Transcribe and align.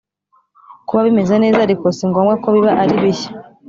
kuba 0.87 1.01
bimeze 1.07 1.33
neza 1.43 1.59
ariko 1.65 1.85
si 1.95 2.03
ngombwa 2.09 2.33
ko 2.41 2.47
biba 2.55 2.71
ari 2.81 2.93
bishya 3.01 3.31